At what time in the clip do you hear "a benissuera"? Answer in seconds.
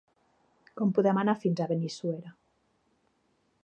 1.65-2.37